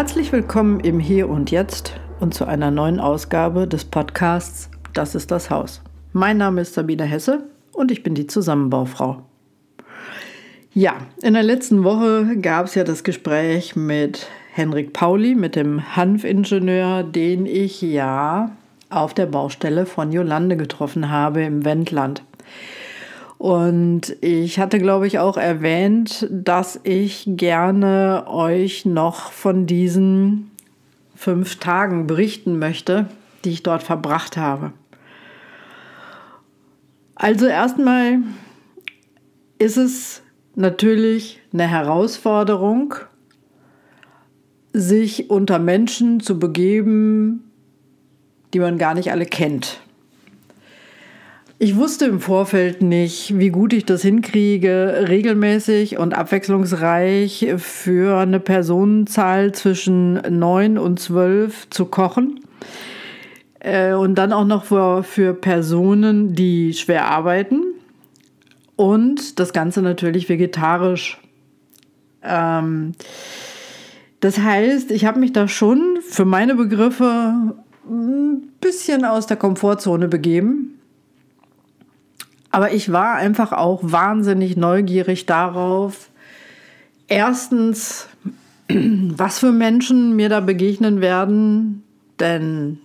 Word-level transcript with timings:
Herzlich 0.00 0.32
willkommen 0.32 0.80
im 0.80 0.98
Hier 0.98 1.28
und 1.28 1.50
Jetzt 1.50 1.92
und 2.20 2.32
zu 2.32 2.46
einer 2.46 2.70
neuen 2.70 2.98
Ausgabe 2.98 3.68
des 3.68 3.84
Podcasts 3.84 4.70
Das 4.94 5.14
ist 5.14 5.30
das 5.30 5.50
Haus. 5.50 5.82
Mein 6.14 6.38
Name 6.38 6.62
ist 6.62 6.72
Sabine 6.72 7.04
Hesse 7.04 7.44
und 7.74 7.90
ich 7.90 8.02
bin 8.02 8.14
die 8.14 8.26
Zusammenbaufrau. 8.26 9.22
Ja, 10.72 10.94
in 11.20 11.34
der 11.34 11.42
letzten 11.42 11.84
Woche 11.84 12.38
gab 12.38 12.64
es 12.64 12.76
ja 12.76 12.84
das 12.84 13.04
Gespräch 13.04 13.76
mit 13.76 14.26
Henrik 14.54 14.94
Pauli, 14.94 15.34
mit 15.34 15.54
dem 15.54 15.94
Hanfingenieur, 15.94 17.02
den 17.02 17.44
ich 17.44 17.82
ja 17.82 18.52
auf 18.88 19.12
der 19.12 19.26
Baustelle 19.26 19.84
von 19.84 20.12
Jolande 20.12 20.56
getroffen 20.56 21.10
habe 21.10 21.42
im 21.42 21.66
Wendland. 21.66 22.22
Und 23.40 24.18
ich 24.20 24.58
hatte, 24.58 24.78
glaube 24.78 25.06
ich, 25.06 25.18
auch 25.18 25.38
erwähnt, 25.38 26.28
dass 26.30 26.78
ich 26.82 27.24
gerne 27.26 28.24
euch 28.26 28.84
noch 28.84 29.32
von 29.32 29.64
diesen 29.64 30.50
fünf 31.16 31.56
Tagen 31.56 32.06
berichten 32.06 32.58
möchte, 32.58 33.06
die 33.42 33.52
ich 33.52 33.62
dort 33.62 33.82
verbracht 33.82 34.36
habe. 34.36 34.74
Also 37.14 37.46
erstmal 37.46 38.18
ist 39.58 39.78
es 39.78 40.20
natürlich 40.54 41.40
eine 41.54 41.66
Herausforderung, 41.66 42.94
sich 44.74 45.30
unter 45.30 45.58
Menschen 45.58 46.20
zu 46.20 46.38
begeben, 46.38 47.50
die 48.52 48.60
man 48.60 48.76
gar 48.76 48.92
nicht 48.92 49.10
alle 49.10 49.24
kennt. 49.24 49.80
Ich 51.62 51.76
wusste 51.76 52.06
im 52.06 52.20
Vorfeld 52.20 52.80
nicht, 52.80 53.38
wie 53.38 53.50
gut 53.50 53.74
ich 53.74 53.84
das 53.84 54.00
hinkriege, 54.00 55.04
regelmäßig 55.08 55.98
und 55.98 56.14
abwechslungsreich 56.14 57.48
für 57.58 58.16
eine 58.16 58.40
Personenzahl 58.40 59.52
zwischen 59.52 60.14
neun 60.38 60.78
und 60.78 61.00
zwölf 61.00 61.68
zu 61.68 61.84
kochen. 61.84 62.40
Äh, 63.58 63.92
und 63.92 64.14
dann 64.14 64.32
auch 64.32 64.46
noch 64.46 64.64
für, 64.64 65.02
für 65.02 65.34
Personen, 65.34 66.34
die 66.34 66.72
schwer 66.72 67.08
arbeiten. 67.08 67.60
Und 68.76 69.38
das 69.38 69.52
Ganze 69.52 69.82
natürlich 69.82 70.30
vegetarisch. 70.30 71.20
Ähm, 72.22 72.92
das 74.20 74.38
heißt, 74.38 74.92
ich 74.92 75.04
habe 75.04 75.20
mich 75.20 75.34
da 75.34 75.46
schon 75.46 75.98
für 76.08 76.24
meine 76.24 76.54
Begriffe 76.54 77.54
ein 77.86 78.48
bisschen 78.62 79.04
aus 79.04 79.26
der 79.26 79.36
Komfortzone 79.36 80.08
begeben 80.08 80.79
aber 82.50 82.72
ich 82.72 82.92
war 82.92 83.14
einfach 83.14 83.52
auch 83.52 83.80
wahnsinnig 83.82 84.56
neugierig 84.56 85.26
darauf, 85.26 86.10
erstens, 87.06 88.08
was 88.68 89.38
für 89.38 89.52
Menschen 89.52 90.16
mir 90.16 90.28
da 90.28 90.40
begegnen 90.40 91.00
werden, 91.00 91.82
denn 92.18 92.78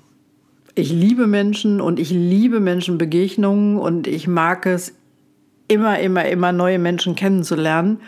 ich 0.75 0.91
liebe 0.91 1.25
Menschen 1.25 1.79
und 1.79 1.99
ich 1.99 2.11
liebe 2.11 2.59
Menschenbegegnungen 2.59 3.77
und 3.77 4.07
ich 4.07 4.27
mag 4.27 4.65
es 4.65 4.93
immer, 5.67 5.99
immer, 5.99 6.25
immer 6.25 6.51
neue 6.51 6.79
Menschen 6.79 7.15
kennenzulernen. 7.15 7.99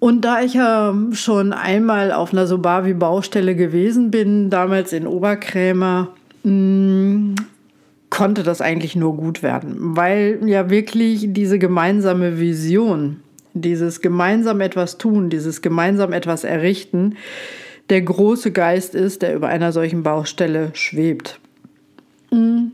Und 0.00 0.24
da 0.24 0.40
ich 0.40 0.54
ja 0.54 0.94
schon 1.12 1.52
einmal 1.52 2.12
auf 2.12 2.32
einer 2.32 2.46
Sobavi-Baustelle 2.46 3.54
gewesen 3.56 4.10
bin, 4.10 4.48
damals 4.48 4.92
in 4.92 5.06
Oberkrämer, 5.06 6.08
mm, 6.44 7.34
konnte 8.18 8.42
das 8.42 8.60
eigentlich 8.60 8.96
nur 8.96 9.16
gut 9.16 9.44
werden, 9.44 9.76
weil 9.78 10.40
ja 10.44 10.70
wirklich 10.70 11.26
diese 11.28 11.60
gemeinsame 11.60 12.40
Vision, 12.40 13.20
dieses 13.54 14.00
gemeinsam 14.00 14.60
etwas 14.60 14.98
tun, 14.98 15.30
dieses 15.30 15.62
gemeinsam 15.62 16.12
etwas 16.12 16.42
errichten, 16.42 17.14
der 17.90 18.02
große 18.02 18.50
Geist 18.50 18.96
ist, 18.96 19.22
der 19.22 19.36
über 19.36 19.46
einer 19.46 19.70
solchen 19.70 20.02
Baustelle 20.02 20.70
schwebt. 20.72 21.38
Mhm. 22.32 22.72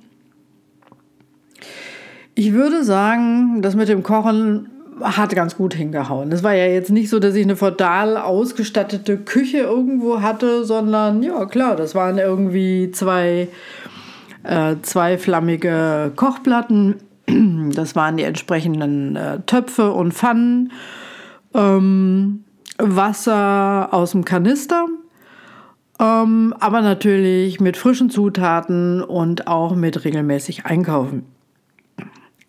Ich 2.34 2.54
würde 2.54 2.82
sagen, 2.82 3.60
das 3.60 3.76
mit 3.76 3.90
dem 3.90 4.02
Kochen 4.02 4.70
hat 5.02 5.34
ganz 5.34 5.58
gut 5.58 5.74
hingehauen. 5.74 6.32
Es 6.32 6.42
war 6.42 6.54
ja 6.54 6.68
jetzt 6.68 6.90
nicht 6.90 7.10
so, 7.10 7.18
dass 7.18 7.34
ich 7.34 7.44
eine 7.44 7.58
total 7.58 8.16
ausgestattete 8.16 9.18
Küche 9.18 9.58
irgendwo 9.58 10.22
hatte, 10.22 10.64
sondern 10.64 11.22
ja, 11.22 11.44
klar, 11.44 11.76
das 11.76 11.94
waren 11.94 12.16
irgendwie 12.16 12.90
zwei 12.92 13.48
äh, 14.44 14.76
zwei 14.82 15.18
flammige 15.18 16.12
Kochplatten. 16.16 16.96
Das 17.74 17.96
waren 17.96 18.18
die 18.18 18.22
entsprechenden 18.22 19.16
äh, 19.16 19.40
Töpfe 19.46 19.92
und 19.92 20.12
Pfannen. 20.12 20.72
Ähm, 21.54 22.44
Wasser 22.78 23.88
aus 23.92 24.12
dem 24.12 24.24
Kanister. 24.24 24.86
Ähm, 26.00 26.54
aber 26.58 26.82
natürlich 26.82 27.60
mit 27.60 27.76
frischen 27.76 28.10
Zutaten 28.10 29.02
und 29.02 29.46
auch 29.46 29.74
mit 29.74 30.04
regelmäßig 30.04 30.66
einkaufen. 30.66 31.24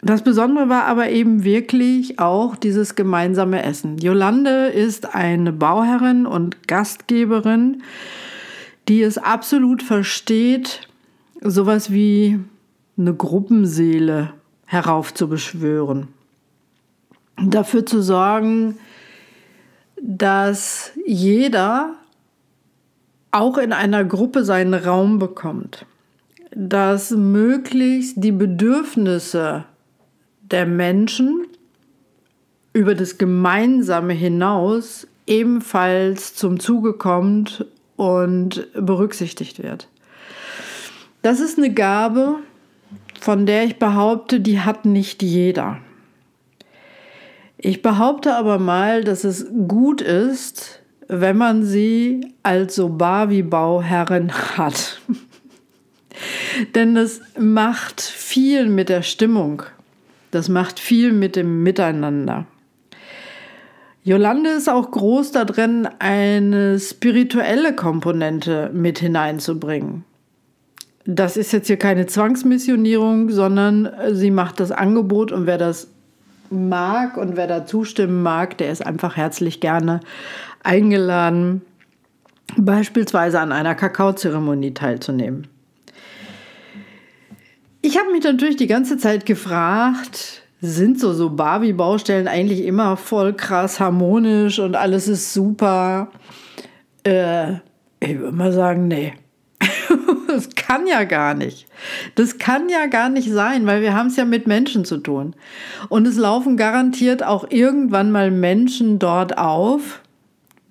Das 0.01 0.23
Besondere 0.23 0.69
war 0.69 0.85
aber 0.85 1.09
eben 1.09 1.43
wirklich 1.43 2.19
auch 2.19 2.55
dieses 2.55 2.93
gemeinsame 2.95 3.63
Essen. 3.63 3.97
Jolande 3.97 4.67
ist 4.67 5.15
eine 5.15 5.51
Bauherrin 5.51 6.27
und 6.27 6.67
Gastgeberin, 6.67 7.81
die 8.87 9.01
es 9.01 9.17
absolut 9.17 9.81
versteht, 9.81 10.87
sowas 11.45 11.91
wie 11.91 12.39
eine 12.97 13.13
Gruppenseele 13.13 14.33
heraufzubeschwören. 14.65 16.07
Dafür 17.37 17.85
zu 17.85 18.01
sorgen, 18.01 18.77
dass 20.01 20.91
jeder 21.05 21.95
auch 23.31 23.57
in 23.57 23.73
einer 23.73 24.05
Gruppe 24.05 24.45
seinen 24.45 24.73
Raum 24.73 25.19
bekommt, 25.19 25.85
dass 26.55 27.11
möglichst 27.11 28.23
die 28.23 28.31
Bedürfnisse 28.31 29.65
der 30.39 30.65
Menschen 30.65 31.45
über 32.71 32.95
das 32.95 33.17
Gemeinsame 33.17 34.13
hinaus 34.13 35.07
ebenfalls 35.27 36.35
zum 36.35 36.59
Zuge 36.59 36.93
kommt 36.93 37.65
und 37.97 38.67
berücksichtigt 38.73 39.61
wird. 39.61 39.89
Das 41.25 41.39
ist 41.39 41.57
eine 41.57 41.73
Gabe, 41.73 42.35
von 43.19 43.47
der 43.47 43.63
ich 43.63 43.79
behaupte, 43.79 44.39
die 44.39 44.59
hat 44.59 44.85
nicht 44.85 45.23
jeder. 45.23 45.79
Ich 47.57 47.81
behaupte 47.81 48.35
aber 48.35 48.59
mal, 48.59 49.03
dass 49.03 49.23
es 49.23 49.47
gut 49.67 50.01
ist, 50.01 50.83
wenn 51.07 51.35
man 51.35 51.63
sie 51.63 52.31
als 52.43 52.75
Sobavi-Bauherrin 52.75 54.33
hat. 54.33 55.01
Denn 56.75 56.93
das 56.93 57.21
macht 57.39 58.01
viel 58.01 58.67
mit 58.69 58.89
der 58.89 59.01
Stimmung. 59.01 59.63
Das 60.29 60.47
macht 60.47 60.79
viel 60.79 61.11
mit 61.11 61.35
dem 61.35 61.63
Miteinander. 61.63 62.45
Jolande 64.03 64.51
ist 64.51 64.69
auch 64.69 64.91
groß 64.91 65.31
darin, 65.31 65.89
eine 65.97 66.79
spirituelle 66.79 67.75
Komponente 67.75 68.69
mit 68.75 68.99
hineinzubringen 68.99 70.03
das 71.05 71.37
ist 71.37 71.53
jetzt 71.53 71.67
hier 71.67 71.77
keine 71.77 72.07
Zwangsmissionierung, 72.07 73.29
sondern 73.29 73.89
sie 74.11 74.31
macht 74.31 74.59
das 74.59 74.71
Angebot 74.71 75.31
und 75.31 75.45
wer 75.45 75.57
das 75.57 75.87
mag 76.49 77.17
und 77.17 77.35
wer 77.35 77.47
da 77.47 77.65
zustimmen 77.65 78.23
mag, 78.23 78.57
der 78.57 78.71
ist 78.71 78.85
einfach 78.85 79.15
herzlich 79.15 79.59
gerne 79.59 79.99
eingeladen, 80.63 81.61
beispielsweise 82.57 83.39
an 83.39 83.51
einer 83.51 83.75
Kakaozeremonie 83.75 84.73
teilzunehmen. 84.73 85.47
Ich 87.81 87.99
habe 87.99 88.11
mich 88.11 88.23
natürlich 88.23 88.55
die 88.55 88.67
ganze 88.67 88.97
Zeit 88.97 89.27
gefragt, 89.27 90.41
sind 90.61 90.99
so, 90.99 91.13
so 91.13 91.29
Barbie-Baustellen 91.29 92.27
eigentlich 92.27 92.63
immer 92.63 92.97
voll 92.97 93.33
krass 93.33 93.79
harmonisch 93.79 94.57
und 94.57 94.75
alles 94.75 95.07
ist 95.07 95.33
super? 95.33 96.09
Äh, 97.03 97.53
ich 97.99 98.17
würde 98.17 98.35
mal 98.35 98.51
sagen, 98.51 98.87
nee. 98.87 99.13
das 100.35 100.55
kann 100.55 100.87
ja 100.87 101.03
gar 101.03 101.33
nicht. 101.33 101.67
Das 102.15 102.37
kann 102.37 102.69
ja 102.69 102.87
gar 102.87 103.09
nicht 103.09 103.31
sein, 103.31 103.65
weil 103.65 103.81
wir 103.81 103.93
haben 103.93 104.07
es 104.07 104.15
ja 104.15 104.25
mit 104.25 104.47
Menschen 104.47 104.85
zu 104.85 104.97
tun. 104.97 105.33
Und 105.89 106.07
es 106.07 106.17
laufen 106.17 106.57
garantiert 106.57 107.23
auch 107.23 107.49
irgendwann 107.49 108.11
mal 108.11 108.31
Menschen 108.31 108.99
dort 108.99 109.37
auf, 109.37 110.01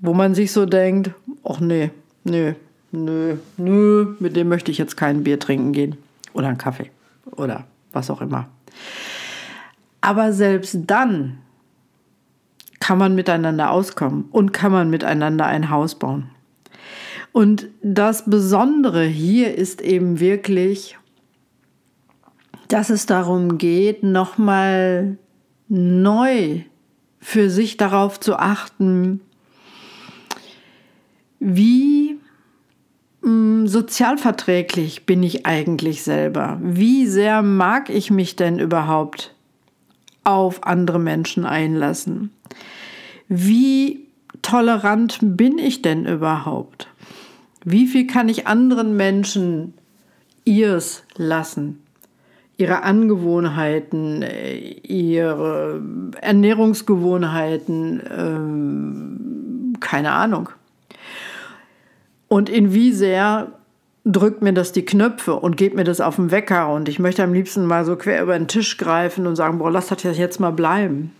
wo 0.00 0.12
man 0.12 0.34
sich 0.34 0.52
so 0.52 0.66
denkt, 0.66 1.10
ach 1.44 1.60
nee, 1.60 1.90
nö, 2.24 2.52
nö, 2.92 3.36
nö, 3.56 4.14
mit 4.20 4.36
dem 4.36 4.48
möchte 4.48 4.70
ich 4.70 4.78
jetzt 4.78 4.96
kein 4.96 5.24
Bier 5.24 5.40
trinken 5.40 5.72
gehen. 5.72 5.96
Oder 6.32 6.48
einen 6.48 6.58
Kaffee. 6.58 6.90
Oder 7.32 7.64
was 7.92 8.10
auch 8.10 8.20
immer. 8.20 8.48
Aber 10.00 10.32
selbst 10.32 10.78
dann 10.86 11.38
kann 12.80 12.98
man 12.98 13.14
miteinander 13.14 13.70
auskommen 13.70 14.26
und 14.30 14.52
kann 14.52 14.70
man 14.70 14.90
miteinander 14.90 15.46
ein 15.46 15.70
Haus 15.70 15.94
bauen. 15.94 16.28
Und 17.34 17.66
das 17.82 18.30
Besondere 18.30 19.04
hier 19.04 19.56
ist 19.56 19.80
eben 19.80 20.20
wirklich, 20.20 20.96
dass 22.68 22.90
es 22.90 23.06
darum 23.06 23.58
geht, 23.58 24.04
nochmal 24.04 25.18
neu 25.66 26.60
für 27.18 27.50
sich 27.50 27.76
darauf 27.76 28.20
zu 28.20 28.36
achten, 28.36 29.20
wie 31.40 32.20
mm, 33.22 33.66
sozialverträglich 33.66 35.04
bin 35.04 35.24
ich 35.24 35.44
eigentlich 35.44 36.04
selber? 36.04 36.60
Wie 36.62 37.08
sehr 37.08 37.42
mag 37.42 37.90
ich 37.90 38.12
mich 38.12 38.36
denn 38.36 38.60
überhaupt 38.60 39.34
auf 40.22 40.62
andere 40.62 41.00
Menschen 41.00 41.44
einlassen? 41.46 42.30
Wie 43.26 44.06
tolerant 44.40 45.18
bin 45.20 45.58
ich 45.58 45.82
denn 45.82 46.06
überhaupt? 46.06 46.86
Wie 47.64 47.86
viel 47.86 48.06
kann 48.06 48.28
ich 48.28 48.46
anderen 48.46 48.96
Menschen 48.96 49.74
ihrs 50.44 51.04
lassen? 51.16 51.80
Ihre 52.56 52.82
Angewohnheiten, 52.82 54.22
äh, 54.22 54.58
ihre 54.58 55.82
Ernährungsgewohnheiten, 56.20 58.02
ähm, 58.16 59.72
keine 59.80 60.12
Ahnung. 60.12 60.50
Und 62.28 62.48
in 62.48 62.72
wie 62.72 62.92
sehr 62.92 63.52
drückt 64.04 64.42
mir 64.42 64.52
das 64.52 64.72
die 64.72 64.84
Knöpfe 64.84 65.34
und 65.34 65.56
geht 65.56 65.74
mir 65.74 65.84
das 65.84 66.00
auf 66.00 66.16
den 66.16 66.30
Wecker 66.30 66.72
und 66.72 66.88
ich 66.88 66.98
möchte 66.98 67.24
am 67.24 67.32
liebsten 67.32 67.64
mal 67.64 67.84
so 67.84 67.96
quer 67.96 68.22
über 68.22 68.38
den 68.38 68.48
Tisch 68.48 68.76
greifen 68.76 69.26
und 69.26 69.36
sagen, 69.36 69.58
boah, 69.58 69.70
lass 69.70 69.88
das 69.88 70.02
jetzt 70.02 70.40
mal 70.40 70.50
bleiben. 70.50 71.12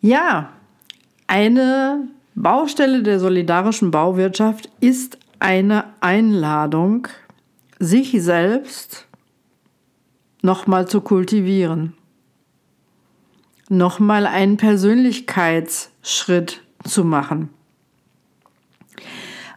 Ja, 0.00 0.50
eine 1.26 2.08
Baustelle 2.34 3.02
der 3.02 3.20
solidarischen 3.20 3.90
Bauwirtschaft 3.90 4.68
ist 4.80 5.18
eine 5.38 5.84
Einladung, 6.00 7.08
sich 7.78 8.22
selbst 8.22 9.06
nochmal 10.42 10.88
zu 10.88 11.00
kultivieren, 11.00 11.94
nochmal 13.68 14.26
einen 14.26 14.56
Persönlichkeitsschritt 14.56 16.62
zu 16.84 17.04
machen. 17.04 17.50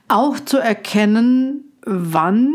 Auch 0.08 0.40
zu 0.40 0.58
erkennen, 0.58 1.66
wann 1.86 2.54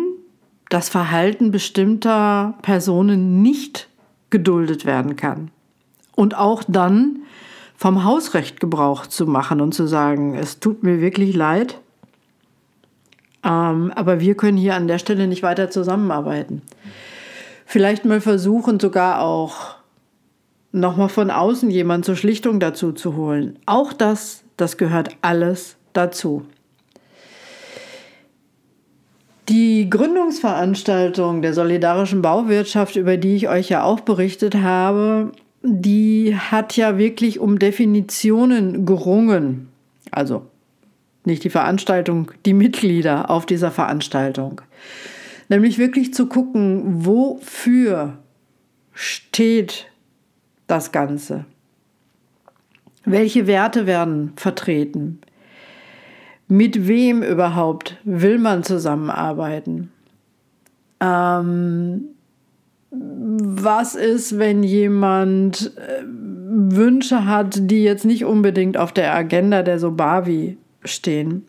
das 0.69 0.89
Verhalten 0.89 1.51
bestimmter 1.51 2.59
Personen 2.63 3.43
nicht 3.43 3.89
geduldet 4.31 4.87
werden 4.87 5.17
kann. 5.17 5.51
Und 6.17 6.37
auch 6.37 6.65
dann 6.67 7.23
vom 7.83 8.05
Hausrecht 8.05 8.61
Gebrauch 8.61 9.09
zu 9.09 9.27
machen 9.27 9.61
und 9.61 9.75
zu 9.75 9.89
sagen, 9.89 10.37
es 10.37 10.61
tut 10.61 10.85
mir 10.85 11.01
wirklich 11.01 11.35
leid, 11.35 11.81
ähm, 13.45 13.91
aber 13.97 14.21
wir 14.21 14.37
können 14.37 14.57
hier 14.57 14.77
an 14.77 14.87
der 14.87 14.99
Stelle 14.99 15.27
nicht 15.27 15.43
weiter 15.43 15.69
zusammenarbeiten. 15.69 16.63
Vielleicht 17.67 18.05
mal 18.05 18.21
versuchen, 18.21 18.79
sogar 18.79 19.21
auch 19.21 19.75
nochmal 20.71 21.09
von 21.09 21.33
außen 21.33 21.71
jemanden 21.71 22.05
zur 22.05 22.15
Schlichtung 22.15 22.61
dazu 22.61 22.93
zu 22.93 23.17
holen. 23.17 23.59
Auch 23.67 23.93
das, 23.93 24.45
das 24.57 24.77
gehört 24.77 25.17
alles 25.21 25.75
dazu. 25.93 26.47
Die 29.49 29.91
Gründungsveranstaltung 29.91 31.43
der 31.43 31.53
solidarischen 31.53 32.23
Bauwirtschaft, 32.23 32.95
über 32.95 33.17
die 33.17 33.35
ich 33.35 33.49
euch 33.49 33.71
ja 33.71 33.83
auch 33.83 33.99
berichtet 33.99 34.55
habe, 34.55 35.33
die 35.63 36.37
hat 36.37 36.77
ja 36.77 36.99
wirklich 36.99 37.39
um 37.39 37.59
Definitionen 37.59 38.85
gerungen. 38.85 39.69
Also 40.11 40.47
nicht 41.25 41.45
die 41.45 41.51
Veranstaltung, 41.51 42.33
die 42.45 42.55
Mitglieder 42.55 43.31
auf 43.31 43.47
dieser 43.47 43.71
Veranstaltung. 43.71 44.61
Nämlich 45.49 45.79
wirklich 45.79 46.13
zu 46.15 46.27
gucken, 46.27 47.05
wofür 47.07 48.19
steht 48.93 49.87
das 50.67 50.93
Ganze? 50.93 51.45
Welche 53.05 53.47
Werte 53.47 53.87
werden 53.87 54.33
vertreten? 54.37 55.21
Mit 56.49 56.87
wem 56.89 57.23
überhaupt 57.23 57.99
will 58.05 58.39
man 58.39 58.63
zusammenarbeiten? 58.63 59.91
Ähm, 61.01 62.12
was 62.93 63.95
ist, 63.95 64.39
wenn 64.39 64.63
jemand 64.63 65.73
äh, 65.77 66.03
Wünsche 66.07 67.25
hat, 67.25 67.71
die 67.71 67.83
jetzt 67.83 68.05
nicht 68.05 68.25
unbedingt 68.25 68.77
auf 68.77 68.93
der 68.93 69.15
Agenda 69.15 69.63
der 69.63 69.79
Sobavi 69.79 70.59
stehen. 70.85 71.47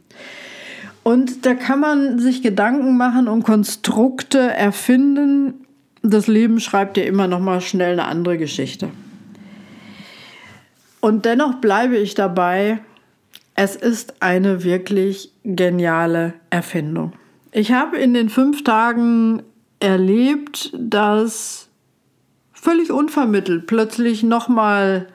Und 1.04 1.46
da 1.46 1.54
kann 1.54 1.82
man 1.82 2.20
sich 2.20 2.42
Gedanken 2.42 2.96
machen 2.96 3.28
und 3.28 3.44
Konstrukte 3.44 4.40
erfinden. 4.40 5.66
Das 6.02 6.28
Leben 6.28 6.62
schreibt 6.62 6.96
ja 6.96 7.04
immer 7.04 7.28
noch 7.28 7.42
mal 7.42 7.60
schnell 7.60 8.00
eine 8.00 8.06
andere 8.06 8.38
Geschichte. 8.38 8.90
Und 11.02 11.26
dennoch 11.26 11.56
bleibe 11.56 11.98
ich 11.98 12.16
dabei, 12.16 12.80
es 13.56 13.76
ist 13.76 14.22
eine 14.22 14.64
wirklich 14.64 15.32
geniale 15.44 16.34
Erfindung. 16.50 17.12
Ich 17.52 17.74
habe 17.74 17.98
in 17.98 18.14
den 18.14 18.30
fünf 18.30 18.64
Tagen 18.64 19.44
erlebt, 19.84 20.72
dass 20.78 21.68
völlig 22.54 22.92
unvermittelt 22.92 23.68
plötzlich 23.68 24.24
nochmal 24.24 25.08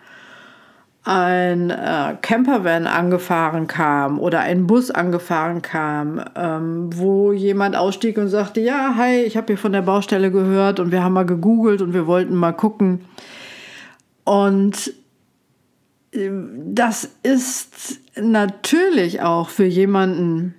ein 1.04 1.70
äh, 1.70 2.16
Campervan 2.20 2.86
angefahren 2.86 3.66
kam 3.66 4.20
oder 4.20 4.40
ein 4.40 4.66
Bus 4.66 4.90
angefahren 4.90 5.62
kam, 5.62 6.22
ähm, 6.36 6.90
wo 6.92 7.32
jemand 7.32 7.76
ausstieg 7.76 8.18
und 8.18 8.28
sagte, 8.28 8.60
ja, 8.60 8.94
hi, 8.96 9.22
ich 9.22 9.38
habe 9.38 9.46
hier 9.46 9.56
von 9.56 9.72
der 9.72 9.80
Baustelle 9.80 10.30
gehört 10.30 10.80
und 10.80 10.92
wir 10.92 11.02
haben 11.02 11.14
mal 11.14 11.24
gegoogelt 11.24 11.80
und 11.80 11.94
wir 11.94 12.06
wollten 12.06 12.34
mal 12.34 12.52
gucken. 12.52 13.00
Und 14.24 14.92
äh, 16.12 16.28
das 16.66 17.08
ist 17.22 18.00
natürlich 18.20 19.22
auch 19.22 19.48
für 19.48 19.64
jemanden, 19.64 20.54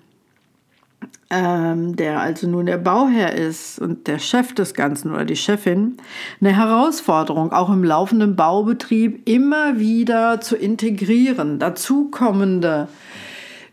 ähm, 1.30 1.96
der 1.96 2.20
also 2.20 2.48
nun 2.48 2.66
der 2.66 2.78
Bauherr 2.78 3.34
ist 3.34 3.80
und 3.80 4.08
der 4.08 4.20
Chef 4.20 4.54
des 4.54 4.74
Ganzen 4.74 5.12
oder 5.12 5.26
die 5.26 5.36
Chefin, 5.36 5.98
eine 6.42 6.56
Herausforderung, 6.56 7.52
auch 7.52 7.70
im 7.70 7.84
laufenden 7.84 8.36
Baubetrieb 8.36 9.28
immer 9.30 9.78
wieder 9.78 10.42
zu 10.42 10.56
integrieren, 10.56 11.60
dazukommende 11.60 12.88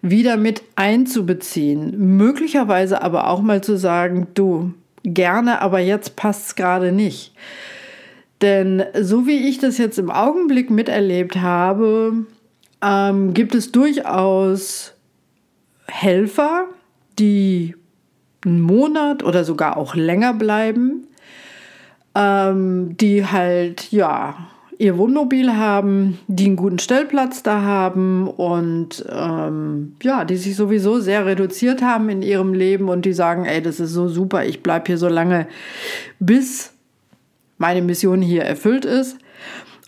wieder 0.03 0.37
mit 0.37 0.63
einzubeziehen, 0.77 2.17
möglicherweise 2.17 3.03
aber 3.03 3.29
auch 3.29 3.41
mal 3.41 3.63
zu 3.63 3.77
sagen, 3.77 4.29
du, 4.35 4.73
gerne, 5.03 5.63
aber 5.63 5.81
jetzt 5.81 6.17
passt 6.17 6.47
es 6.47 6.55
gerade 6.57 6.93
nicht. 6.93 7.33
Denn 8.43 8.85
so 9.01 9.27
wie 9.27 9.49
ich 9.49 9.59
das 9.59 9.79
jetzt 9.79 9.99
im 9.99 10.11
Augenblick 10.11 10.71
miterlebt 10.71 11.37
habe, 11.37 12.27
ähm, 12.83 13.33
gibt 13.33 13.55
es 13.55 13.73
durchaus 13.73 14.93
Helfer, 15.87 16.67
die 17.19 17.75
einen 18.45 18.61
Monat 18.61 19.23
oder 19.23 19.45
sogar 19.45 19.77
auch 19.77 19.95
länger 19.95 20.35
bleiben, 20.35 21.07
ähm, 22.15 22.97
die 22.97 23.27
halt, 23.27 23.91
ja, 23.93 24.37
ihr 24.79 24.99
Wohnmobil 24.99 25.57
haben, 25.57 26.19
die 26.27 26.47
einen 26.47 26.57
guten 26.57 26.79
Stellplatz 26.79 27.43
da 27.43 27.63
haben 27.63 28.29
und 28.29 29.05
ähm, 29.11 29.97
ja, 30.03 30.25
die 30.25 30.37
sich 30.37 30.55
sowieso 30.55 31.01
sehr 31.01 31.25
reduziert 31.25 31.83
haben 31.83 32.09
in 32.09 32.23
ihrem 32.23 32.53
Leben 32.53 32.89
und 32.89 33.05
die 33.05 33.15
sagen, 33.15 33.47
ey, 33.47 33.63
das 33.63 33.81
ist 33.81 33.93
so 33.93 34.09
super, 34.09 34.45
ich 34.45 34.63
bleibe 34.63 34.87
hier 34.87 34.99
so 34.99 35.09
lange, 35.09 35.49
bis 36.19 36.73
meine 37.59 37.81
Mission 37.81 38.21
hier 38.21 38.43
erfüllt 38.43 38.85
ist. 38.85 39.19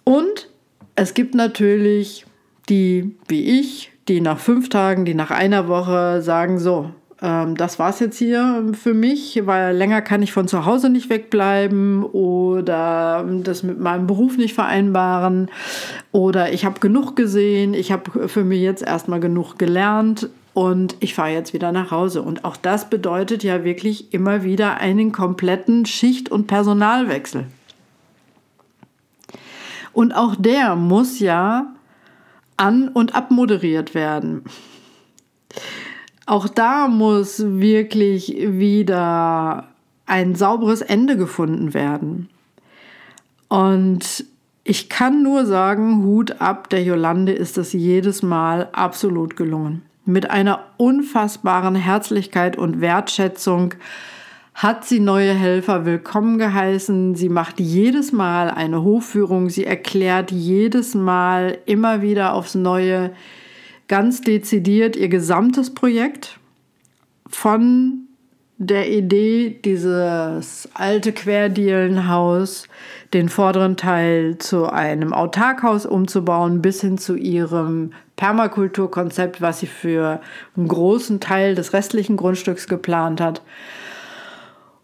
Und 0.05 0.49
es 0.95 1.13
gibt 1.13 1.35
natürlich 1.35 2.25
die, 2.69 3.15
wie 3.29 3.61
ich, 3.61 3.93
die 4.09 4.23
nach 4.23 4.39
fünf 4.39 4.71
Tagen, 4.71 5.05
die 5.05 5.15
nach 5.15 5.31
einer 5.31 5.69
Woche 5.69 6.23
sagen, 6.23 6.59
so, 6.59 6.91
ähm, 7.21 7.57
das 7.57 7.79
war 7.79 7.91
es 7.91 7.99
jetzt 8.01 8.19
hier 8.19 8.73
für 8.81 8.95
mich, 8.95 9.43
weil 9.45 9.77
länger 9.77 10.03
kann 10.03 10.23
ich 10.23 10.33
von 10.33 10.47
zu 10.49 10.65
Hause 10.65 10.89
nicht 10.91 11.11
wegbleiben 11.11 12.05
oder 12.05 13.27
das 13.43 13.63
mit 13.63 13.81
meinem 13.81 14.07
Beruf 14.07 14.37
nicht 14.37 14.55
vereinbaren 14.55 15.51
oder 16.13 16.53
ich 16.53 16.65
habe 16.65 16.81
genug 16.81 17.17
gesehen, 17.17 17.75
ich 17.75 17.91
habe 17.91 18.29
für 18.29 18.45
mich 18.45 18.61
jetzt 18.61 18.83
erstmal 18.83 19.21
genug 19.21 19.59
gelernt 19.59 20.29
und 20.55 20.97
ich 20.99 21.15
fahre 21.15 21.31
jetzt 21.31 21.53
wieder 21.53 21.71
nach 21.71 21.93
Hause. 21.93 22.23
Und 22.23 22.45
auch 22.45 22.57
das 22.57 22.91
bedeutet 22.91 23.45
ja 23.45 23.63
wirklich 23.63 24.13
immer 24.13 24.43
wieder 24.43 24.79
einen 24.79 25.13
kompletten 25.13 25.87
Schicht- 25.87 26.31
und 26.31 26.49
Personalwechsel. 26.49 27.47
Und 29.93 30.13
auch 30.13 30.35
der 30.37 30.75
muss 30.75 31.21
ja 31.21 31.75
an- 32.57 32.89
und 32.89 33.15
abmoderiert 33.15 33.95
werden. 33.95 34.43
Auch 36.29 36.47
da 36.47 36.89
muss 36.89 37.43
wirklich 37.43 38.37
wieder 38.39 39.65
ein 40.05 40.35
sauberes 40.35 40.83
Ende 40.83 41.17
gefunden 41.17 41.73
werden. 41.73 42.29
Und 43.49 44.27
ich 44.63 44.91
kann 44.91 45.23
nur 45.23 45.47
sagen, 45.47 46.03
Hut 46.03 46.43
ab, 46.43 46.69
der 46.69 46.83
Jolande 46.83 47.33
ist 47.33 47.57
es 47.57 47.73
jedes 47.73 48.23
Mal 48.23 48.69
absolut 48.73 49.37
gelungen. 49.39 49.81
Mit 50.05 50.29
einer 50.29 50.67
unfassbaren 50.77 51.75
Herzlichkeit 51.75 52.59
und 52.59 52.83
Wertschätzung 52.83 53.73
hat 54.53 54.85
sie 54.85 55.01
neue 55.01 55.33
Helfer 55.33 55.87
willkommen 55.87 56.37
geheißen. 56.37 57.15
Sie 57.15 57.31
macht 57.31 57.59
jedes 57.59 58.13
Mal 58.13 58.51
eine 58.51 58.83
Hofführung. 58.83 59.49
Sie 59.49 59.65
erklärt 59.65 60.31
jedes 60.31 60.95
Mal 60.95 61.57
immer 61.65 62.03
wieder 62.03 62.35
aufs 62.35 62.55
Neue, 62.55 63.13
ganz 63.89 64.21
dezidiert 64.21 64.97
ihr 64.97 65.09
gesamtes 65.09 65.75
Projekt 65.75 66.39
von 67.29 68.09
der 68.59 68.91
Idee, 68.91 69.57
dieses 69.65 70.69
alte 70.75 71.13
Querdielenhaus, 71.13 72.67
den 73.15 73.29
vorderen 73.29 73.77
Teil 73.77 74.39
zu 74.39 74.67
einem 74.67 75.13
Autarkhaus 75.13 75.87
umzubauen, 75.87 76.61
bis 76.61 76.81
hin 76.81 76.99
zu 76.99 77.15
ihrem 77.15 77.93
Permakulturkonzept, 78.17 79.41
was 79.41 79.61
sie 79.61 79.69
für 79.69 80.21
einen 80.57 80.67
großen 80.67 81.21
Teil 81.21 81.55
des 81.55 81.73
restlichen 81.73 82.17
Grundstücks 82.17 82.67
geplant 82.67 83.21
hat. 83.21 83.43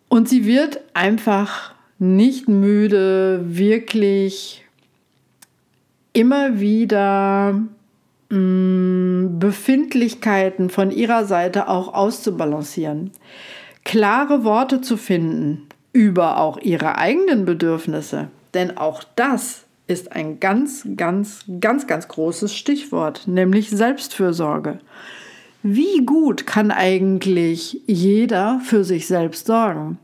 Und 0.08 0.28
sie 0.28 0.46
wird 0.46 0.80
einfach 0.94 1.74
nicht 1.98 2.48
müde, 2.48 3.40
wirklich 3.44 4.64
immer 6.12 6.60
wieder 6.60 7.60
mh, 8.30 8.38
mm, 8.38 8.63
Befindlichkeiten 9.44 10.70
von 10.70 10.90
ihrer 10.90 11.24
Seite 11.26 11.68
auch 11.68 11.92
auszubalancieren 11.92 13.10
klare 13.84 14.44
Worte 14.44 14.80
zu 14.80 14.96
finden 14.96 15.68
über 15.92 16.38
auch 16.38 16.58
ihre 16.58 16.96
eigenen 16.98 17.44
Bedürfnisse. 17.44 18.28
Denn 18.54 18.76
auch 18.76 19.04
das 19.14 19.64
ist 19.86 20.12
ein 20.12 20.40
ganz, 20.40 20.88
ganz, 20.96 21.44
ganz, 21.60 21.86
ganz 21.86 22.08
großes 22.08 22.54
Stichwort, 22.54 23.28
nämlich 23.28 23.70
Selbstfürsorge. 23.70 24.80
Wie 25.62 26.04
gut 26.04 26.46
kann 26.46 26.70
eigentlich 26.70 27.82
jeder 27.86 28.60
für 28.64 28.82
sich 28.82 29.06
selbst 29.06 29.46
sorgen? 29.46 29.98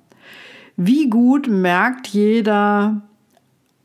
Wie 0.77 1.09
gut 1.09 1.49
merkt 1.49 2.07
jeder, 2.09 3.03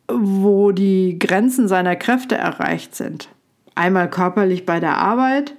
wo 0.08 0.72
die 0.72 1.18
Grenzen 1.18 1.68
seiner 1.68 1.96
Kräfte 1.96 2.36
erreicht 2.36 2.96
sind? 2.96 3.30
Einmal 3.76 4.10
körperlich 4.10 4.66
bei 4.66 4.80
der 4.80 4.98
Arbeit, 4.98 5.56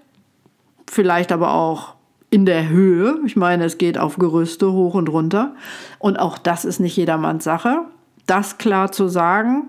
vielleicht 0.90 1.32
aber 1.32 1.52
auch 1.52 1.94
in 2.30 2.46
der 2.46 2.68
Höhe. 2.68 3.18
Ich 3.25 3.37
meine, 3.37 3.64
es 3.64 3.78
geht 3.78 3.99
auf 3.99 4.16
Gerüste 4.16 4.73
hoch 4.73 4.94
und 4.94 5.08
runter. 5.08 5.54
Und 5.99 6.18
auch 6.18 6.38
das 6.38 6.64
ist 6.64 6.80
nicht 6.80 6.96
jedermanns 6.96 7.44
Sache. 7.44 7.82
Das 8.26 8.58
klar 8.58 8.90
zu 8.90 9.08
sagen. 9.08 9.68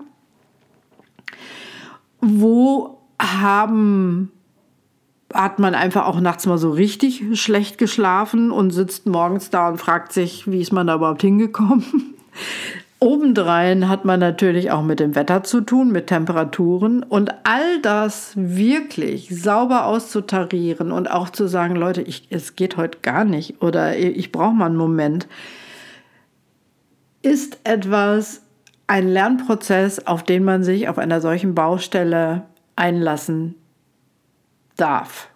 Wo 2.20 2.98
haben 3.20 4.32
hat 5.32 5.58
man 5.58 5.74
einfach 5.74 6.06
auch 6.06 6.20
nachts 6.20 6.46
mal 6.46 6.58
so 6.58 6.70
richtig 6.70 7.38
schlecht 7.38 7.76
geschlafen 7.76 8.50
und 8.50 8.70
sitzt 8.70 9.06
morgens 9.06 9.50
da 9.50 9.68
und 9.68 9.78
fragt 9.78 10.12
sich, 10.12 10.50
wie 10.50 10.60
ist 10.60 10.72
man 10.72 10.86
da 10.86 10.94
überhaupt 10.94 11.20
hingekommen? 11.20 11.84
Obendrein 13.00 13.88
hat 13.88 14.04
man 14.04 14.18
natürlich 14.18 14.72
auch 14.72 14.82
mit 14.82 14.98
dem 14.98 15.14
Wetter 15.14 15.44
zu 15.44 15.60
tun, 15.60 15.92
mit 15.92 16.08
Temperaturen 16.08 17.04
und 17.04 17.32
all 17.44 17.80
das 17.80 18.32
wirklich 18.34 19.28
sauber 19.30 19.86
auszutarieren 19.86 20.90
und 20.90 21.08
auch 21.08 21.30
zu 21.30 21.46
sagen, 21.46 21.76
Leute, 21.76 22.02
ich, 22.02 22.26
es 22.30 22.56
geht 22.56 22.76
heute 22.76 22.98
gar 23.02 23.24
nicht 23.24 23.62
oder 23.62 23.96
ich 23.96 24.32
brauche 24.32 24.54
mal 24.54 24.66
einen 24.66 24.76
Moment, 24.76 25.28
ist 27.22 27.58
etwas, 27.64 28.42
ein 28.88 29.06
Lernprozess, 29.06 30.06
auf 30.06 30.24
den 30.24 30.42
man 30.44 30.64
sich 30.64 30.88
auf 30.88 30.98
einer 30.98 31.20
solchen 31.20 31.54
Baustelle 31.54 32.46
einlassen 32.74 33.54
darf, 34.76 35.28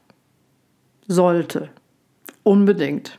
sollte, 1.07 1.69
unbedingt. 2.43 3.19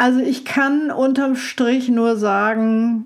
Also 0.00 0.20
ich 0.20 0.46
kann 0.46 0.90
unterm 0.90 1.36
Strich 1.36 1.90
nur 1.90 2.16
sagen, 2.16 3.04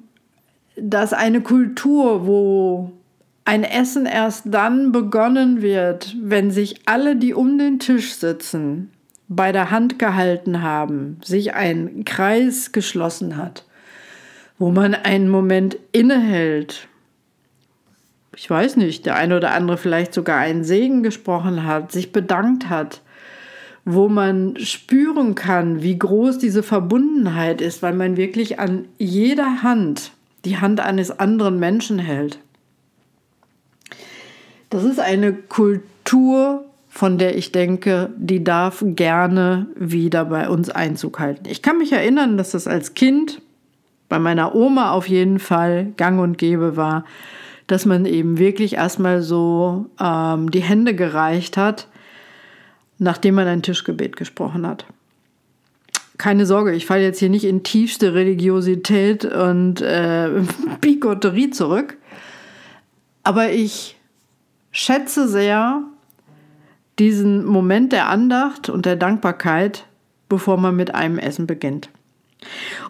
dass 0.76 1.12
eine 1.12 1.40
Kultur, 1.40 2.24
wo 2.24 2.92
ein 3.44 3.64
Essen 3.64 4.06
erst 4.06 4.44
dann 4.46 4.92
begonnen 4.92 5.60
wird, 5.60 6.14
wenn 6.22 6.52
sich 6.52 6.82
alle, 6.86 7.16
die 7.16 7.34
um 7.34 7.58
den 7.58 7.80
Tisch 7.80 8.14
sitzen, 8.14 8.92
bei 9.26 9.50
der 9.50 9.72
Hand 9.72 9.98
gehalten 9.98 10.62
haben, 10.62 11.18
sich 11.24 11.52
ein 11.54 12.04
Kreis 12.04 12.70
geschlossen 12.70 13.38
hat, 13.38 13.64
wo 14.60 14.70
man 14.70 14.94
einen 14.94 15.28
Moment 15.28 15.76
innehält. 15.90 16.86
Ich 18.36 18.48
weiß 18.48 18.76
nicht, 18.76 19.04
der 19.04 19.16
eine 19.16 19.36
oder 19.36 19.50
andere 19.50 19.78
vielleicht 19.78 20.14
sogar 20.14 20.38
einen 20.38 20.62
Segen 20.62 21.02
gesprochen 21.02 21.66
hat, 21.66 21.90
sich 21.90 22.12
bedankt 22.12 22.70
hat, 22.70 23.00
wo 23.84 24.08
man 24.08 24.56
spüren 24.58 25.34
kann, 25.34 25.82
wie 25.82 25.98
groß 25.98 26.38
diese 26.38 26.62
Verbundenheit 26.62 27.60
ist, 27.60 27.82
weil 27.82 27.94
man 27.94 28.16
wirklich 28.16 28.58
an 28.58 28.86
jeder 28.98 29.62
Hand 29.62 30.12
die 30.44 30.58
Hand 30.58 30.80
eines 30.80 31.18
anderen 31.18 31.58
Menschen 31.58 31.98
hält. 31.98 32.38
Das 34.70 34.84
ist 34.84 35.00
eine 35.00 35.32
Kultur, 35.32 36.64
von 36.88 37.18
der 37.18 37.36
ich 37.36 37.52
denke, 37.52 38.10
die 38.16 38.42
darf 38.42 38.82
gerne 38.86 39.66
wieder 39.76 40.24
bei 40.24 40.48
uns 40.48 40.70
Einzug 40.70 41.18
halten. 41.18 41.44
Ich 41.48 41.62
kann 41.62 41.78
mich 41.78 41.92
erinnern, 41.92 42.38
dass 42.38 42.52
das 42.52 42.66
als 42.66 42.94
Kind 42.94 43.40
bei 44.08 44.18
meiner 44.18 44.54
Oma 44.54 44.92
auf 44.92 45.08
jeden 45.08 45.38
Fall 45.38 45.92
gang 45.96 46.20
und 46.20 46.38
gäbe 46.38 46.76
war, 46.76 47.04
dass 47.66 47.84
man 47.84 48.04
eben 48.04 48.38
wirklich 48.38 48.74
erstmal 48.74 49.22
so 49.22 49.86
ähm, 50.00 50.50
die 50.50 50.62
Hände 50.62 50.94
gereicht 50.94 51.56
hat 51.56 51.88
nachdem 53.04 53.36
man 53.36 53.46
ein 53.46 53.62
Tischgebet 53.62 54.16
gesprochen 54.16 54.66
hat. 54.66 54.84
Keine 56.18 56.46
Sorge, 56.46 56.72
ich 56.72 56.86
falle 56.86 57.02
jetzt 57.02 57.18
hier 57.18 57.30
nicht 57.30 57.44
in 57.44 57.62
tiefste 57.62 58.14
Religiosität 58.14 59.24
und 59.24 59.80
äh, 59.80 60.30
Bigotterie 60.80 61.50
zurück, 61.50 61.96
aber 63.22 63.50
ich 63.50 63.96
schätze 64.72 65.28
sehr 65.28 65.82
diesen 66.98 67.44
Moment 67.44 67.92
der 67.92 68.08
Andacht 68.08 68.68
und 68.68 68.86
der 68.86 68.96
Dankbarkeit, 68.96 69.86
bevor 70.28 70.56
man 70.56 70.76
mit 70.76 70.94
einem 70.94 71.18
Essen 71.18 71.46
beginnt. 71.46 71.90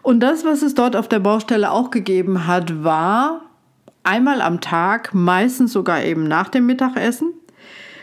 Und 0.02 0.20
das, 0.20 0.44
was 0.44 0.62
es 0.62 0.74
dort 0.74 0.96
auf 0.96 1.08
der 1.08 1.20
Baustelle 1.20 1.70
auch 1.70 1.90
gegeben 1.90 2.46
hat, 2.46 2.84
war 2.84 3.42
einmal 4.02 4.42
am 4.42 4.60
Tag, 4.60 5.14
meistens 5.14 5.72
sogar 5.72 6.02
eben 6.02 6.24
nach 6.28 6.48
dem 6.48 6.66
Mittagessen, 6.66 7.32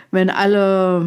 wenn 0.10 0.30
alle 0.30 1.06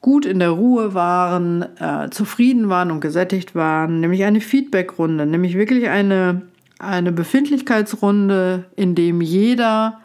gut 0.00 0.24
in 0.24 0.38
der 0.38 0.50
Ruhe 0.50 0.94
waren, 0.94 1.62
äh, 1.78 2.10
zufrieden 2.10 2.68
waren 2.68 2.90
und 2.90 3.00
gesättigt 3.00 3.54
waren, 3.54 4.00
nämlich 4.00 4.24
eine 4.24 4.40
Feedbackrunde, 4.40 5.26
nämlich 5.26 5.54
wirklich 5.54 5.88
eine, 5.88 6.42
eine 6.78 7.12
Befindlichkeitsrunde, 7.12 8.66
in 8.76 8.94
dem 8.94 9.20
jeder 9.20 10.00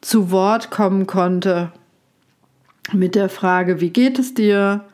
zu 0.00 0.30
Wort 0.30 0.70
kommen 0.70 1.06
konnte 1.06 1.72
mit 2.92 3.14
der 3.14 3.28
Frage, 3.28 3.80
wie 3.80 3.90
geht 3.90 4.18
es 4.18 4.34
dir? 4.34 4.84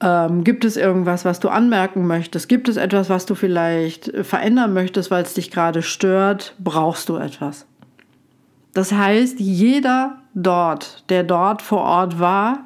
Ähm, 0.00 0.44
gibt 0.44 0.64
es 0.64 0.76
irgendwas, 0.76 1.24
was 1.24 1.40
du 1.40 1.48
anmerken 1.48 2.06
möchtest? 2.06 2.48
Gibt 2.48 2.68
es 2.68 2.76
etwas, 2.76 3.10
was 3.10 3.26
du 3.26 3.34
vielleicht 3.34 4.12
verändern 4.22 4.72
möchtest, 4.72 5.10
weil 5.10 5.24
es 5.24 5.34
dich 5.34 5.50
gerade 5.50 5.82
stört? 5.82 6.54
Brauchst 6.58 7.08
du 7.08 7.16
etwas? 7.16 7.66
Das 8.74 8.92
heißt, 8.92 9.40
jeder 9.40 10.18
dort, 10.42 11.04
der 11.10 11.24
dort 11.24 11.62
vor 11.62 11.82
Ort 11.82 12.18
war 12.18 12.64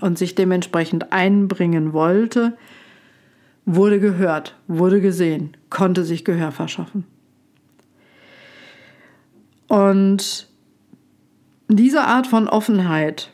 und 0.00 0.18
sich 0.18 0.34
dementsprechend 0.34 1.12
einbringen 1.12 1.92
wollte, 1.92 2.56
wurde 3.66 4.00
gehört, 4.00 4.56
wurde 4.68 5.00
gesehen, 5.00 5.56
konnte 5.68 6.04
sich 6.04 6.24
Gehör 6.24 6.52
verschaffen. 6.52 7.04
Und 9.68 10.48
diese 11.68 12.02
Art 12.02 12.26
von 12.26 12.48
Offenheit, 12.48 13.30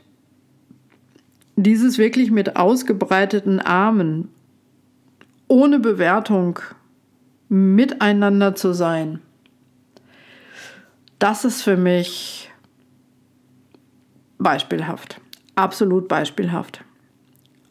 dieses 1.56 1.97
wirklich 1.97 2.30
mit 2.30 2.56
ausgebreiteten 2.56 3.61
Armen, 3.61 4.28
ohne 5.49 5.78
Bewertung 5.78 6.59
miteinander 7.49 8.54
zu 8.54 8.75
sein, 8.75 9.21
das 11.18 11.47
ist 11.47 11.62
für 11.62 11.78
mich 11.78 12.50
beispielhaft. 14.38 15.21
Absolut 15.55 16.09
beispielhaft. 16.09 16.83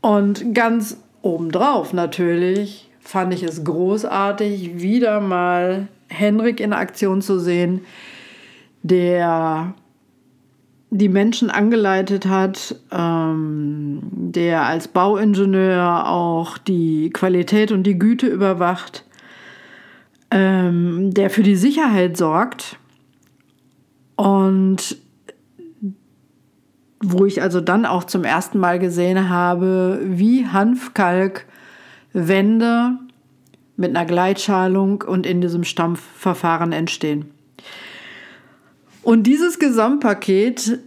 Und 0.02 0.54
ganz 0.54 0.98
obendrauf 1.22 1.94
natürlich 1.94 2.90
fand 3.00 3.34
ich 3.34 3.44
es 3.44 3.64
großartig, 3.64 4.80
wieder 4.82 5.22
mal 5.22 5.88
Henrik 6.08 6.60
in 6.60 6.74
Aktion 6.74 7.22
zu 7.22 7.40
sehen, 7.40 7.82
der 8.84 9.74
die 10.92 11.10
Menschen 11.10 11.50
angeleitet 11.50 12.28
hat, 12.28 12.76
ähm, 12.92 14.02
der 14.12 14.66
als 14.66 14.88
Bauingenieur 14.88 16.08
auch 16.08 16.58
die 16.58 17.10
Qualität 17.12 17.72
und 17.72 17.84
die 17.84 18.00
Güte 18.00 18.28
überwacht, 18.28 19.04
ähm, 20.32 21.14
der 21.14 21.30
für 21.30 21.44
die 21.44 21.56
Sicherheit 21.56 22.18
sorgt 22.18 22.78
und 24.16 24.98
wo 27.12 27.26
ich 27.26 27.42
also 27.42 27.62
dann 27.62 27.86
auch 27.86 28.04
zum 28.04 28.24
ersten 28.24 28.60
Mal 28.60 28.80
gesehen 28.80 29.30
habe, 29.30 30.00
wie 30.04 30.48
Hanfkalk 30.48 31.46
Wände 32.14 32.98
mit 33.78 33.96
einer 33.96 34.06
Gleitschalung 34.06 35.04
und 35.04 35.26
in 35.26 35.42
diesem 35.42 35.64
Stampfverfahren 35.64 36.72
entstehen. 36.72 37.32
Und 39.04 39.24
dieses 39.24 39.60
Gesamtpaket 39.60 40.80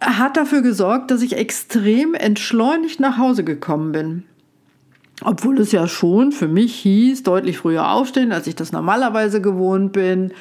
hat 0.00 0.36
dafür 0.36 0.62
gesorgt, 0.62 1.10
dass 1.10 1.22
ich 1.22 1.36
extrem 1.36 2.14
entschleunigt 2.14 2.98
nach 3.00 3.18
Hause 3.18 3.44
gekommen 3.44 3.92
bin. 3.92 4.24
Obwohl 5.22 5.60
es 5.60 5.70
ja 5.70 5.86
schon 5.86 6.32
für 6.32 6.48
mich 6.48 6.74
hieß, 6.76 7.22
deutlich 7.22 7.58
früher 7.58 7.90
aufstehen, 7.90 8.32
als 8.32 8.46
ich 8.46 8.56
das 8.56 8.72
normalerweise 8.72 9.42
gewohnt 9.42 9.92
bin. 9.92 10.32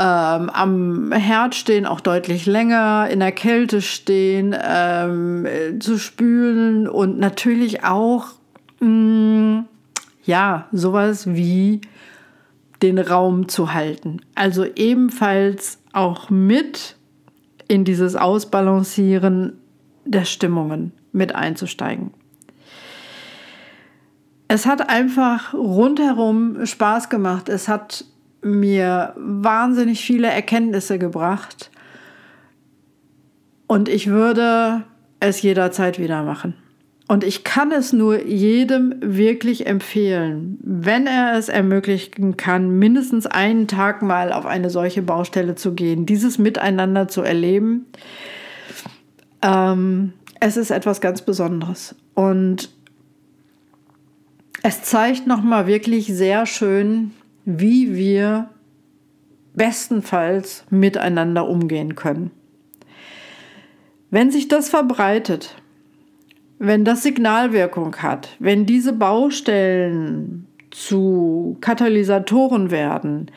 Ähm, 0.00 0.48
am 0.50 1.10
Herd 1.10 1.56
stehen 1.56 1.84
auch 1.84 2.00
deutlich 2.00 2.46
länger, 2.46 3.08
in 3.10 3.18
der 3.18 3.32
Kälte 3.32 3.82
stehen, 3.82 4.54
ähm, 4.56 5.44
zu 5.80 5.98
spülen 5.98 6.86
und 6.86 7.18
natürlich 7.18 7.82
auch, 7.82 8.26
mh, 8.78 8.88
mm, 8.88 9.66
ja, 10.22 10.68
sowas 10.70 11.26
wie 11.26 11.80
den 12.80 13.00
Raum 13.00 13.48
zu 13.48 13.74
halten. 13.74 14.20
Also 14.36 14.64
ebenfalls 14.64 15.78
auch 15.92 16.30
mit 16.30 16.94
in 17.66 17.84
dieses 17.84 18.14
Ausbalancieren 18.14 19.54
der 20.04 20.24
Stimmungen 20.24 20.92
mit 21.10 21.34
einzusteigen. 21.34 22.12
Es 24.46 24.64
hat 24.64 24.88
einfach 24.88 25.54
rundherum 25.54 26.64
Spaß 26.64 27.08
gemacht. 27.08 27.48
Es 27.48 27.66
hat 27.66 28.04
mir 28.42 29.14
wahnsinnig 29.16 30.04
viele 30.04 30.28
Erkenntnisse 30.28 30.98
gebracht. 30.98 31.70
Und 33.66 33.88
ich 33.88 34.06
würde 34.06 34.84
es 35.20 35.42
jederzeit 35.42 35.98
wieder 35.98 36.22
machen. 36.22 36.54
Und 37.08 37.24
ich 37.24 37.42
kann 37.42 37.72
es 37.72 37.94
nur 37.94 38.22
jedem 38.22 38.94
wirklich 39.00 39.66
empfehlen, 39.66 40.58
wenn 40.62 41.06
er 41.06 41.38
es 41.38 41.48
ermöglichen 41.48 42.36
kann, 42.36 42.78
mindestens 42.78 43.26
einen 43.26 43.66
Tag 43.66 44.02
mal 44.02 44.30
auf 44.30 44.44
eine 44.44 44.68
solche 44.68 45.00
Baustelle 45.00 45.54
zu 45.54 45.72
gehen, 45.72 46.04
dieses 46.04 46.36
Miteinander 46.36 47.08
zu 47.08 47.22
erleben. 47.22 47.86
Ähm, 49.40 50.12
es 50.38 50.58
ist 50.58 50.70
etwas 50.70 51.00
ganz 51.00 51.22
Besonderes. 51.22 51.94
Und 52.12 52.68
es 54.62 54.82
zeigt 54.82 55.26
nochmal 55.26 55.66
wirklich 55.66 56.08
sehr 56.08 56.44
schön, 56.44 57.12
wie 57.50 57.96
wir 57.96 58.50
bestenfalls 59.54 60.66
miteinander 60.68 61.48
umgehen 61.48 61.94
können. 61.94 62.30
Wenn 64.10 64.30
sich 64.30 64.48
das 64.48 64.68
verbreitet, 64.68 65.56
wenn 66.58 66.84
das 66.84 67.02
Signalwirkung 67.02 67.96
hat, 67.96 68.36
wenn 68.38 68.66
diese 68.66 68.92
Baustellen 68.92 70.46
zu 70.70 71.56
Katalysatoren 71.62 72.70
werden, 72.70 73.30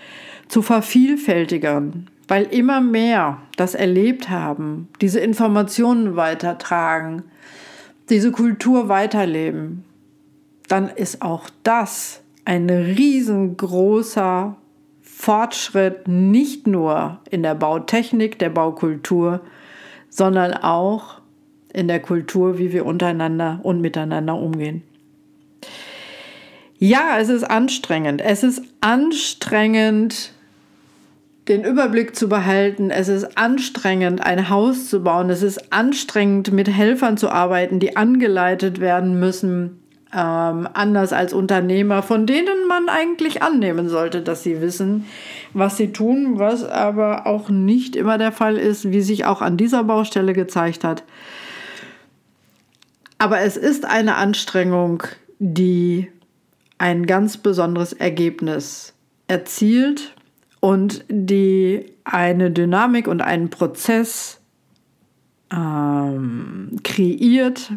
zu 0.50 0.62
Vervielfältigern, 0.62 2.10
weil 2.28 2.44
immer 2.44 2.82
mehr 2.82 3.38
das 3.56 3.76
erlebt 3.76 4.30
haben, 4.30 4.90
diese 5.00 5.22
Informationen 5.22 6.18
weitertragen, 6.18 7.24
diese 8.10 8.34
Kultur 8.34 8.90
weiterleben, 8.90 9.86
dann 10.68 10.90
ist 10.90 11.22
auch 11.22 11.50
das 11.64 12.22
ein 12.52 12.70
riesengroßer 12.70 14.58
Fortschritt, 15.02 16.10
nicht 16.10 16.68
nur 16.68 17.22
in 17.30 17.44
der 17.44 17.56
Bautechnik, 17.56 18.40
der 18.40 18.50
Baukultur, 18.50 19.40
sondern 20.10 20.56
auch 20.56 21.22
in 21.72 21.88
der 21.88 22.02
Kultur, 22.02 22.58
wie 22.58 22.74
wir 22.74 22.86
untereinander 22.86 23.62
und 23.64 23.80
miteinander 23.80 24.36
umgehen. 24.36 24.84
Ja, 26.78 27.20
es 27.20 27.30
ist 27.30 27.46
anstrengend. 27.46 28.20
Es 28.20 28.44
ist 28.44 28.62
anstrengend, 28.82 30.34
den 31.48 31.64
Überblick 31.64 32.18
zu 32.18 32.28
behalten. 32.28 32.90
Es 32.90 33.08
ist 33.08 33.38
anstrengend, 33.38 34.26
ein 34.26 34.50
Haus 34.50 34.90
zu 34.90 35.02
bauen. 35.02 35.30
Es 35.30 35.42
ist 35.42 35.72
anstrengend, 35.72 36.52
mit 36.52 36.68
Helfern 36.68 37.16
zu 37.16 37.30
arbeiten, 37.30 37.80
die 37.80 37.96
angeleitet 37.96 38.82
werden 38.82 39.18
müssen. 39.22 39.81
Ähm, 40.14 40.68
anders 40.74 41.14
als 41.14 41.32
Unternehmer, 41.34 42.04
von 42.04 42.26
denen 42.28 42.68
man 42.68 42.90
eigentlich 42.90 43.42
annehmen 43.42 43.88
sollte, 43.88 44.22
dass 44.22 44.44
sie 44.44 44.60
wissen, 44.60 45.06
was 45.54 45.78
sie 45.78 45.94
tun, 45.94 46.38
was 46.38 46.66
aber 46.66 47.28
auch 47.28 47.50
nicht 47.50 47.96
immer 47.96 48.18
der 48.18 48.34
Fall 48.34 48.58
ist, 48.58 48.92
wie 48.92 49.02
sich 49.02 49.24
auch 49.26 49.42
an 49.42 49.56
dieser 49.56 49.86
Baustelle 49.86 50.34
gezeigt 50.34 50.84
hat. 50.84 51.04
Aber 53.18 53.40
es 53.40 53.56
ist 53.56 53.86
eine 53.86 54.16
Anstrengung, 54.16 55.04
die 55.40 56.12
ein 56.78 57.06
ganz 57.06 57.38
besonderes 57.38 57.94
Ergebnis 57.94 58.94
erzielt 59.28 60.14
und 60.60 61.06
die 61.08 61.86
eine 62.04 62.52
Dynamik 62.52 63.08
und 63.08 63.22
einen 63.22 63.50
Prozess 63.50 64.42
ähm, 65.54 66.80
kreiert, 66.84 67.74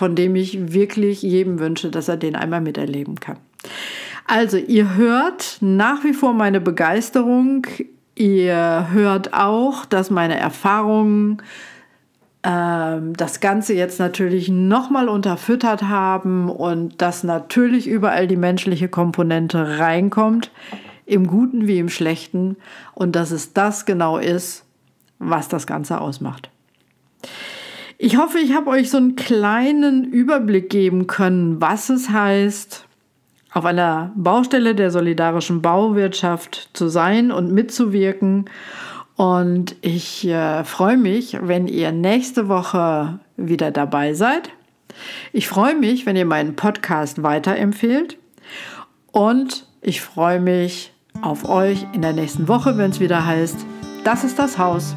von 0.00 0.14
dem 0.14 0.34
ich 0.34 0.72
wirklich 0.72 1.20
jedem 1.20 1.58
wünsche, 1.58 1.90
dass 1.90 2.08
er 2.08 2.16
den 2.16 2.34
einmal 2.34 2.62
miterleben 2.62 3.20
kann. 3.20 3.36
Also 4.26 4.56
ihr 4.56 4.94
hört 4.94 5.58
nach 5.60 6.04
wie 6.04 6.14
vor 6.14 6.32
meine 6.32 6.58
Begeisterung. 6.58 7.66
Ihr 8.14 8.86
hört 8.92 9.34
auch, 9.34 9.84
dass 9.84 10.08
meine 10.08 10.38
Erfahrungen 10.38 11.42
ähm, 12.42 13.12
das 13.14 13.40
Ganze 13.40 13.74
jetzt 13.74 13.98
natürlich 13.98 14.48
nochmal 14.48 15.06
unterfüttert 15.10 15.82
haben 15.82 16.48
und 16.48 17.02
dass 17.02 17.22
natürlich 17.22 17.86
überall 17.86 18.26
die 18.26 18.36
menschliche 18.36 18.88
Komponente 18.88 19.80
reinkommt, 19.80 20.50
im 21.04 21.26
Guten 21.26 21.66
wie 21.66 21.78
im 21.78 21.90
Schlechten, 21.90 22.56
und 22.94 23.16
dass 23.16 23.32
es 23.32 23.52
das 23.52 23.84
genau 23.84 24.16
ist, 24.16 24.64
was 25.18 25.48
das 25.48 25.66
Ganze 25.66 26.00
ausmacht. 26.00 26.48
Ich 28.02 28.16
hoffe, 28.16 28.38
ich 28.38 28.54
habe 28.54 28.70
euch 28.70 28.88
so 28.88 28.96
einen 28.96 29.14
kleinen 29.14 30.04
Überblick 30.04 30.70
geben 30.70 31.06
können, 31.06 31.60
was 31.60 31.90
es 31.90 32.08
heißt, 32.08 32.86
auf 33.52 33.66
einer 33.66 34.10
Baustelle 34.16 34.74
der 34.74 34.90
solidarischen 34.90 35.60
Bauwirtschaft 35.60 36.70
zu 36.72 36.88
sein 36.88 37.30
und 37.30 37.52
mitzuwirken 37.52 38.48
und 39.16 39.76
ich 39.82 40.26
äh, 40.26 40.64
freue 40.64 40.96
mich, 40.96 41.36
wenn 41.42 41.66
ihr 41.66 41.92
nächste 41.92 42.48
Woche 42.48 43.18
wieder 43.36 43.70
dabei 43.70 44.14
seid. 44.14 44.48
Ich 45.34 45.46
freue 45.46 45.74
mich, 45.74 46.06
wenn 46.06 46.16
ihr 46.16 46.24
meinen 46.24 46.56
Podcast 46.56 47.22
weiterempfehlt. 47.22 48.16
Und 49.12 49.66
ich 49.82 50.00
freue 50.00 50.40
mich 50.40 50.94
auf 51.20 51.46
euch 51.46 51.84
in 51.92 52.00
der 52.00 52.14
nächsten 52.14 52.48
Woche, 52.48 52.78
wenn 52.78 52.92
es 52.92 53.00
wieder 53.00 53.26
heißt, 53.26 53.58
das 54.04 54.24
ist 54.24 54.38
das 54.38 54.56
Haus, 54.56 54.96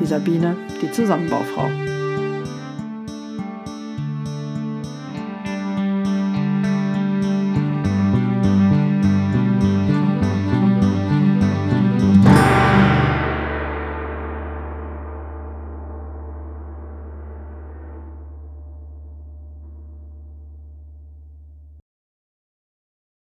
die 0.00 0.06
Sabine, 0.06 0.56
die 0.80 0.90
Zusammenbaufrau. 0.90 1.87